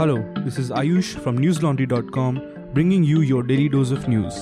[0.00, 4.40] Hello, this is Ayush from newslaundry.com bringing you your daily dose of news.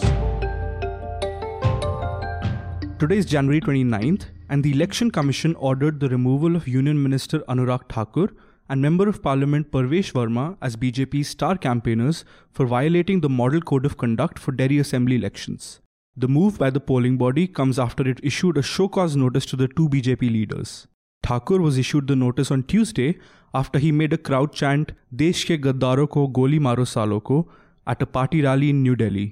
[3.00, 7.88] Today is January 29th, and the Election Commission ordered the removal of Union Minister Anurag
[7.92, 8.28] Thakur
[8.68, 13.84] and Member of Parliament Parvesh Verma as BJP's star campaigners for violating the Model Code
[13.84, 15.80] of Conduct for Delhi Assembly elections.
[16.16, 19.56] The move by the polling body comes after it issued a show cause notice to
[19.56, 20.86] the two BJP leaders.
[21.28, 23.18] Thakur was issued the notice on Tuesday
[23.52, 27.40] after he made a crowd chant Desh ke gaddaro ko goli maro salo ko
[27.86, 29.26] at a party rally in New Delhi.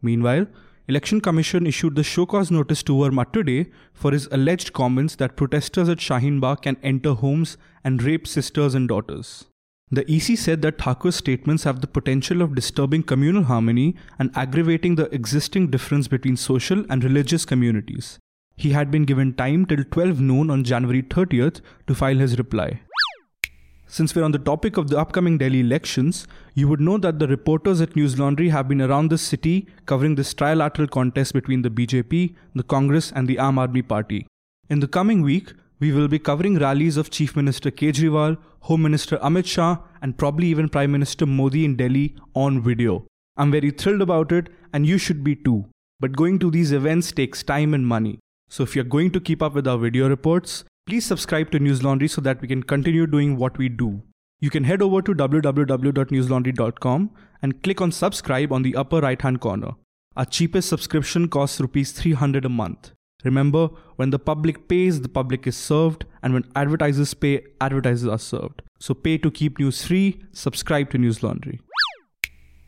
[0.00, 0.46] Meanwhile,
[0.86, 5.36] Election Commission issued the show cause notice to Verma today for his alleged comments that
[5.42, 9.44] protesters at Shaheen Bagh can enter homes and rape sisters and daughters.
[9.90, 14.94] The EC said that Thakur's statements have the potential of disturbing communal harmony and aggravating
[14.94, 18.18] the existing difference between social and religious communities.
[18.62, 22.82] He had been given time till 12 noon on January 30th to file his reply.
[23.86, 27.26] Since we're on the topic of the upcoming Delhi elections, you would know that the
[27.26, 31.70] reporters at News Laundry have been around the city covering this trilateral contest between the
[31.70, 34.26] BJP, the Congress, and the Aam Aadmi Party.
[34.68, 38.36] In the coming week, we will be covering rallies of Chief Minister Kejriwal,
[38.68, 43.06] Home Minister Amit Shah, and probably even Prime Minister Modi in Delhi on video.
[43.38, 45.64] I'm very thrilled about it, and you should be too.
[45.98, 48.18] But going to these events takes time and money.
[48.50, 51.84] So if you're going to keep up with our video reports, Please subscribe to News
[51.84, 54.02] Laundry so that we can continue doing what we do.
[54.40, 57.10] You can head over to www.newslaundry.com
[57.42, 59.76] and click on subscribe on the upper right hand corner.
[60.16, 62.90] Our cheapest subscription costs rupees 300 a month.
[63.22, 68.18] Remember, when the public pays, the public is served, and when advertisers pay, advertisers are
[68.18, 68.62] served.
[68.80, 71.60] So pay to keep news free, subscribe to News Laundry.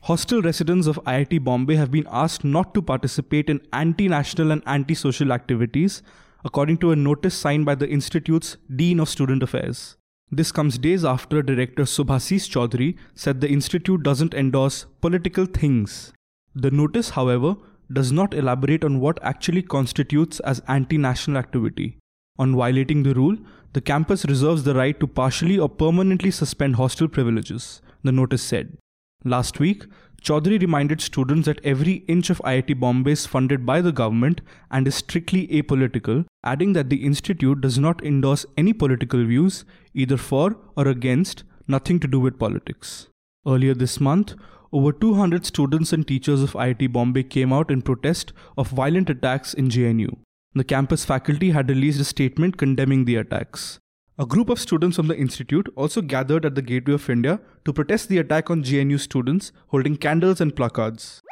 [0.07, 4.61] Hostel residents of IIT Bombay have been asked not to participate in anti national and
[4.67, 6.03] anti social activities
[6.45, 9.97] according to a notice signed by the Institute's Dean of Student Affairs.
[10.33, 16.13] This comes days after Director Subhasis Chaudhuri said the Institute doesn't endorse political things.
[16.53, 17.55] The notice, however,
[17.93, 21.99] does not elaborate on what actually constitutes as anti-national activity.
[22.41, 23.37] On violating the rule,
[23.73, 28.77] the campus reserves the right to partially or permanently suspend hostel privileges, the notice said.
[29.25, 29.85] Last week,
[30.23, 34.41] Chaudhuri reminded students that every inch of IIT Bombay is funded by the government
[34.71, 40.17] and is strictly apolitical, adding that the institute does not endorse any political views, either
[40.17, 43.09] for or against, nothing to do with politics.
[43.47, 44.35] Earlier this month,
[44.73, 49.55] over 200 students and teachers of IIT Bombay came out in protest of violent attacks
[49.55, 50.17] in JNU.
[50.55, 53.79] The campus faculty had released a statement condemning the attacks.
[54.19, 57.73] A group of students from the institute also gathered at the Gateway of India to
[57.73, 61.23] protest the attack on JNU students holding candles and placards.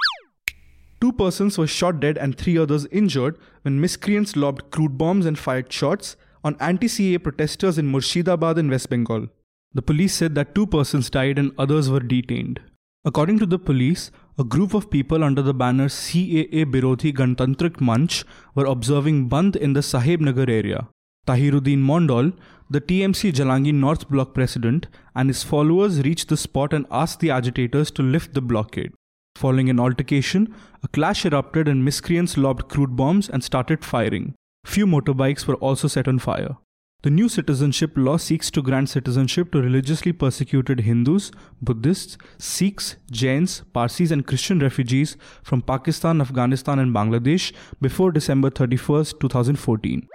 [0.98, 5.38] Two persons were shot dead and three others injured when miscreants lobbed crude bombs and
[5.38, 9.28] fired shots on anti CAA protesters in Murshidabad in West Bengal.
[9.74, 12.60] The police said that two persons died and others were detained.
[13.04, 18.24] According to the police, a group of people under the banner CAA Birodhi Ganatantrik Manch
[18.54, 20.88] were observing Bandh in the Saheb Nagar area.
[21.26, 22.32] Tahiruddin Mondal,
[22.68, 27.30] the TMC Jalangir North Block president, and his followers reached the spot and asked the
[27.30, 28.92] agitators to lift the blockade.
[29.36, 34.34] Following an altercation, a clash erupted and miscreants lobbed crude bombs and started firing.
[34.64, 36.56] Few motorbikes were also set on fire.
[37.02, 41.32] The new citizenship law seeks to grant citizenship to religiously persecuted Hindus,
[41.62, 49.06] Buddhists, Sikhs, Jains, Parsis, and Christian refugees from Pakistan, Afghanistan, and Bangladesh before December 31,
[49.18, 50.06] 2014.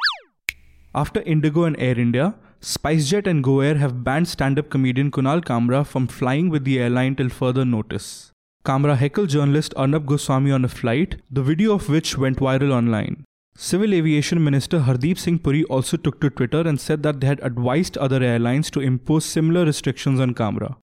[0.97, 5.85] After Indigo and Air India, SpiceJet and GoAir have banned stand up comedian Kunal Kamra
[5.85, 8.31] from flying with the airline till further notice.
[8.63, 13.25] Kamra heckled journalist Arnab Goswami on a flight, the video of which went viral online.
[13.57, 17.43] Civil Aviation Minister Hardeep Singh Puri also took to Twitter and said that they had
[17.43, 20.77] advised other airlines to impose similar restrictions on Kamra.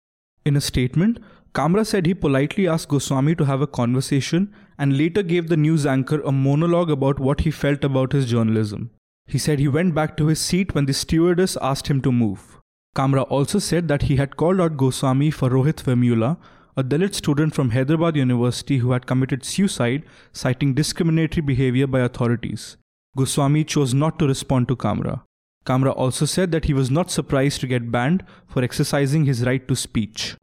[0.44, 1.20] In a statement,
[1.54, 5.86] Kamra said he politely asked Goswami to have a conversation and later gave the news
[5.86, 8.90] anchor a monologue about what he felt about his journalism.
[9.26, 12.58] He said he went back to his seat when the stewardess asked him to move.
[12.94, 16.36] Kamra also said that he had called out Goswami for Rohit Vemula,
[16.76, 22.76] a Dalit student from Hyderabad University who had committed suicide, citing discriminatory behavior by authorities.
[23.16, 25.22] Goswami chose not to respond to Kamra.
[25.64, 29.66] Kamra also said that he was not surprised to get banned for exercising his right
[29.68, 30.36] to speech.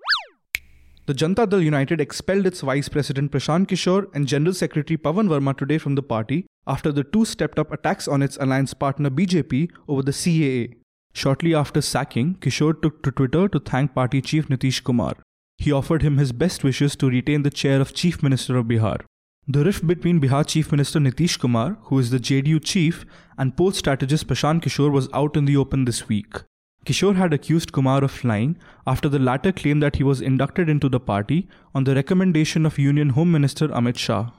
[1.07, 5.57] The Janata Dal United expelled its Vice President Prashant Kishore and General Secretary Pawan Verma
[5.57, 9.71] today from the party after the two stepped up attacks on its alliance partner BJP
[9.87, 10.75] over the CAA.
[11.13, 15.15] Shortly after sacking, Kishore took to Twitter to thank party chief Nitish Kumar.
[15.57, 19.01] He offered him his best wishes to retain the chair of Chief Minister of Bihar.
[19.47, 23.05] The rift between Bihar Chief Minister Nitish Kumar, who is the JDU chief,
[23.37, 26.43] and poll strategist Prashant Kishore was out in the open this week.
[26.85, 28.57] Kishore had accused Kumar of lying
[28.87, 32.79] after the latter claimed that he was inducted into the party on the recommendation of
[32.79, 34.29] Union Home Minister Amit Shah.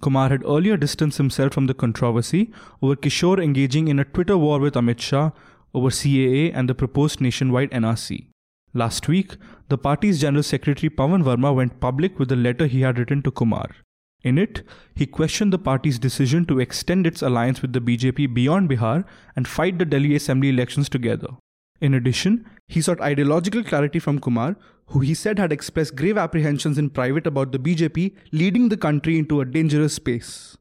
[0.00, 2.52] Kumar had earlier distanced himself from the controversy
[2.82, 5.30] over Kishore engaging in a Twitter war with Amit Shah
[5.74, 8.26] over CAA and the proposed nationwide NRC.
[8.74, 9.36] Last week,
[9.68, 13.30] the party's General Secretary Pawan Verma went public with a letter he had written to
[13.30, 13.70] Kumar.
[14.22, 14.62] In it,
[14.94, 19.04] he questioned the party's decision to extend its alliance with the BJP beyond Bihar
[19.34, 21.28] and fight the Delhi Assembly elections together.
[21.80, 24.56] In addition, he sought ideological clarity from Kumar,
[24.88, 29.18] who he said had expressed grave apprehensions in private about the BJP leading the country
[29.18, 30.56] into a dangerous space.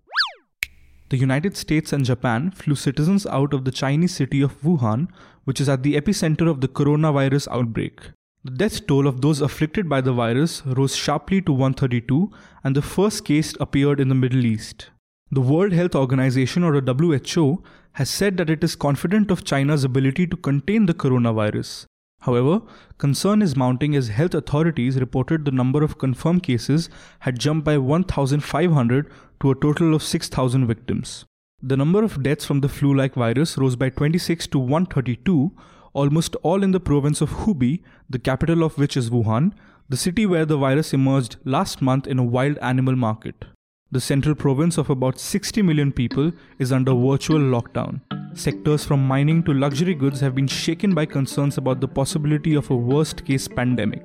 [1.09, 5.07] The United States and Japan flew citizens out of the Chinese city of Wuhan,
[5.43, 8.11] which is at the epicenter of the coronavirus outbreak.
[8.43, 12.31] The death toll of those afflicted by the virus rose sharply to 132,
[12.63, 14.89] and the first case appeared in the Middle East.
[15.31, 17.63] The World Health Organization, or WHO,
[17.93, 21.87] has said that it is confident of China's ability to contain the coronavirus.
[22.25, 22.61] However,
[22.97, 26.89] concern is mounting as health authorities reported the number of confirmed cases
[27.19, 29.11] had jumped by 1,500
[29.41, 31.25] to a total of 6,000 victims.
[31.61, 35.51] The number of deaths from the flu like virus rose by 26 to 132,
[35.93, 39.53] almost all in the province of Hubei, the capital of which is Wuhan,
[39.87, 43.45] the city where the virus emerged last month in a wild animal market.
[43.91, 48.01] The central province of about 60 million people is under virtual lockdown.
[48.33, 52.71] Sectors from mining to luxury goods have been shaken by concerns about the possibility of
[52.71, 54.03] a worst case pandemic.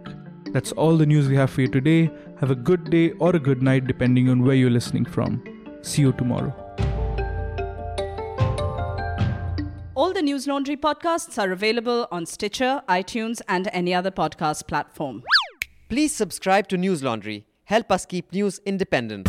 [0.53, 2.11] That's all the news we have for you today.
[2.41, 5.43] Have a good day or a good night depending on where you're listening from.
[5.81, 6.55] See you tomorrow.
[9.95, 15.23] All the News Laundry podcasts are available on Stitcher, iTunes, and any other podcast platform.
[15.89, 17.47] Please subscribe to News Laundry.
[17.65, 19.29] Help us keep news independent.